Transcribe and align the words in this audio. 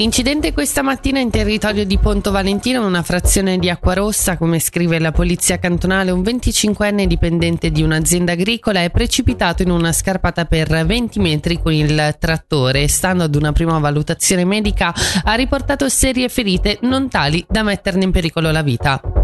Incidente 0.00 0.54
questa 0.54 0.80
mattina 0.80 1.18
in 1.18 1.28
territorio 1.28 1.84
di 1.84 1.98
Ponto 1.98 2.30
Valentino, 2.30 2.86
una 2.86 3.02
frazione 3.02 3.58
di 3.58 3.68
acqua 3.68 3.92
rossa, 3.92 4.38
come 4.38 4.58
scrive 4.58 4.98
la 4.98 5.12
polizia 5.12 5.58
cantonale, 5.58 6.10
un 6.10 6.22
25enne 6.22 7.04
dipendente 7.04 7.70
di 7.70 7.82
un'azienda 7.82 8.32
agricola 8.32 8.82
è 8.82 8.88
precipitato 8.88 9.60
in 9.60 9.70
una 9.70 9.92
scarpata 9.92 10.46
per 10.46 10.86
20 10.86 11.18
metri 11.20 11.60
con 11.60 11.74
il 11.74 12.16
trattore. 12.18 12.88
Stando 12.88 13.24
ad 13.24 13.34
una 13.34 13.52
prima 13.52 13.78
valutazione 13.78 14.46
medica, 14.46 14.94
ha 15.22 15.34
riportato 15.34 15.86
serie 15.90 16.30
ferite 16.30 16.78
non 16.80 17.10
tali 17.10 17.44
da 17.46 17.62
metterne 17.62 18.04
in 18.04 18.10
pericolo 18.10 18.50
la 18.50 18.62
vita. 18.62 19.19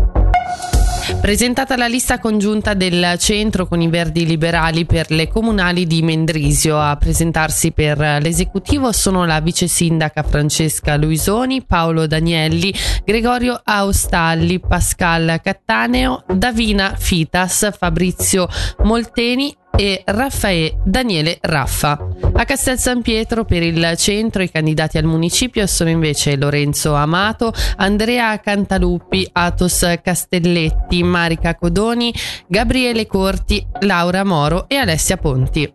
Presentata 1.21 1.77
la 1.77 1.87
lista 1.87 2.19
congiunta 2.19 2.75
del 2.75 3.15
centro 3.19 3.67
con 3.67 3.81
i 3.81 3.89
Verdi 3.89 4.27
Liberali 4.27 4.85
per 4.87 5.11
le 5.11 5.29
comunali 5.29 5.87
di 5.87 6.03
Mendrisio, 6.03 6.81
a 6.81 6.97
presentarsi 6.97 7.71
per 7.71 7.99
l'esecutivo 8.21 8.91
sono 8.91 9.25
la 9.25 9.41
vice 9.41 9.69
sindaca 9.69 10.25
Francesca 10.25 10.97
Luisoni, 10.97 11.63
Paolo 11.63 12.07
Danielli, 12.07 12.75
Gregorio 13.05 13.61
Austalli, 13.63 14.59
Pascal 14.59 15.41
Cattaneo, 15.43 16.25
Davina 16.27 16.95
Fitas, 16.97 17.71
Fabrizio 17.77 18.49
Molteni 18.83 19.57
e 19.77 20.03
Raffaele 20.05 20.79
Daniele 20.85 21.39
Raffa. 21.41 22.09
A 22.33 22.45
Castel 22.45 22.79
San 22.79 23.03
Pietro 23.03 23.45
per 23.45 23.63
il 23.63 23.95
centro 23.97 24.43
i 24.43 24.51
candidati 24.51 24.99
al 24.99 25.05
municipio 25.05 25.67
sono 25.67 25.91
invece 25.91 26.37
Lorenzo 26.37 26.95
Amato, 26.95 27.53
Andrea 27.77 28.41
Cantaluppi, 28.41 29.29
Atos 29.33 29.87
Castelletti, 30.03 31.03
Marica 31.03 31.55
Codoni, 31.55 32.13
Gabriele 32.47 33.07
Corti, 33.07 33.65
Laura 33.81 34.25
Moro 34.25 34.69
e 34.69 34.77
Alessia 34.77 35.17
Ponti. 35.17 35.73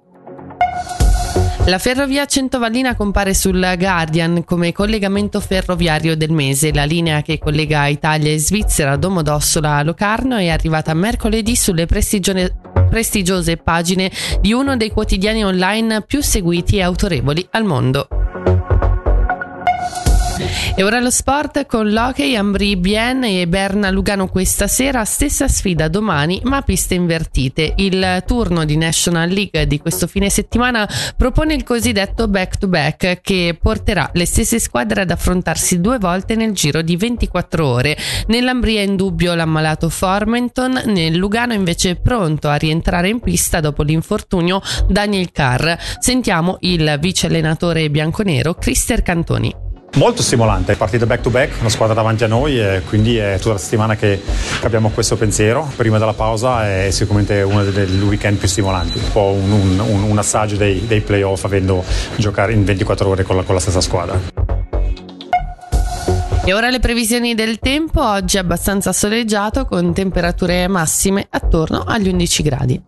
La 1.65 1.77
ferrovia 1.77 2.25
Centovallina 2.25 2.95
compare 2.95 3.35
sul 3.35 3.75
Guardian 3.77 4.43
come 4.43 4.71
collegamento 4.71 5.39
ferroviario 5.39 6.17
del 6.17 6.31
mese. 6.31 6.73
La 6.73 6.85
linea 6.85 7.21
che 7.21 7.37
collega 7.37 7.85
Italia 7.85 8.31
e 8.31 8.39
Svizzera, 8.39 8.95
Domodossola 8.95 9.75
a 9.75 9.83
Locarno, 9.83 10.37
è 10.37 10.49
arrivata 10.49 10.93
mercoledì 10.95 11.55
sulle 11.55 11.85
prestigiose 11.85 12.55
pagine 13.57 14.11
di 14.39 14.53
uno 14.53 14.77
dei 14.77 14.89
quotidiani 14.89 15.43
online 15.43 16.01
più 16.01 16.21
seguiti 16.21 16.77
e 16.77 16.81
autorevoli 16.81 17.47
al 17.51 17.63
mondo. 17.63 18.20
E 20.75 20.83
ora 20.83 20.99
lo 20.99 21.09
sport 21.11 21.65
con 21.65 21.91
l'Hockey, 21.91 22.35
Ambri 22.35 22.77
Bien 22.77 23.23
e 23.23 23.47
Berna 23.47 23.89
Lugano 23.89 24.27
questa 24.27 24.67
sera, 24.67 25.03
stessa 25.05 25.47
sfida 25.47 25.87
domani 25.87 26.39
ma 26.43 26.61
piste 26.61 26.95
invertite. 26.95 27.73
Il 27.77 28.23
turno 28.25 28.63
di 28.65 28.77
National 28.77 29.29
League 29.29 29.67
di 29.67 29.79
questo 29.79 30.07
fine 30.07 30.29
settimana 30.29 30.87
propone 31.17 31.53
il 31.53 31.63
cosiddetto 31.63 32.27
back 32.27 32.57
to 32.57 32.67
back 32.67 33.21
che 33.21 33.57
porterà 33.61 34.09
le 34.13 34.25
stesse 34.25 34.59
squadre 34.59 35.01
ad 35.01 35.11
affrontarsi 35.11 35.81
due 35.81 35.97
volte 35.97 36.35
nel 36.35 36.53
giro 36.53 36.81
di 36.81 36.95
24 36.95 37.67
ore. 37.67 37.97
Nell'Ambria 38.27 38.81
in 38.81 38.95
dubbio 38.95 39.33
l'ammalato 39.33 39.89
Formenton, 39.89 40.83
nel 40.85 41.15
Lugano 41.15 41.53
invece 41.53 41.91
è 41.91 41.95
pronto 41.99 42.47
a 42.47 42.55
rientrare 42.55 43.09
in 43.09 43.19
pista 43.19 43.59
dopo 43.59 43.83
l'infortunio 43.83 44.61
Daniel 44.87 45.31
Carr. 45.31 45.73
Sentiamo 45.99 46.57
il 46.61 46.97
vice 46.99 47.27
allenatore 47.27 47.89
bianconero 47.89 48.53
Crister 48.53 49.01
Cantoni. 49.01 49.70
Molto 49.95 50.21
stimolante, 50.21 50.75
partita 50.75 51.05
back 51.05 51.21
to 51.21 51.29
back, 51.29 51.59
una 51.59 51.69
squadra 51.69 51.93
davanti 51.93 52.23
a 52.23 52.27
noi 52.27 52.57
e 52.57 52.81
quindi 52.87 53.17
è 53.17 53.35
tutta 53.37 53.53
la 53.53 53.57
settimana 53.59 53.95
che 53.95 54.21
abbiamo 54.63 54.89
questo 54.89 55.17
pensiero. 55.17 55.69
Prima 55.75 55.97
della 55.97 56.13
pausa 56.13 56.65
è 56.65 56.91
sicuramente 56.91 57.41
uno 57.41 57.63
dei 57.65 57.85
weekend 57.99 58.37
più 58.37 58.47
stimolanti, 58.47 58.97
un 58.97 59.11
po' 59.11 59.31
un, 59.31 59.79
un, 59.79 60.03
un 60.03 60.17
assaggio 60.17 60.55
dei, 60.55 60.87
dei 60.87 61.01
playoff 61.01 61.43
avendo 61.43 61.83
giocare 62.15 62.53
in 62.53 62.63
24 62.63 63.09
ore 63.09 63.23
con 63.23 63.35
la, 63.35 63.43
con 63.43 63.53
la 63.53 63.61
stessa 63.61 63.81
squadra. 63.81 64.17
E 66.43 66.53
ora 66.53 66.69
le 66.69 66.79
previsioni 66.79 67.35
del 67.35 67.59
tempo, 67.59 68.01
oggi 68.01 68.37
abbastanza 68.37 68.93
soleggiato 68.93 69.65
con 69.65 69.93
temperature 69.93 70.67
massime 70.67 71.27
attorno 71.29 71.83
agli 71.85 72.07
11 72.07 72.43
gradi. 72.43 72.81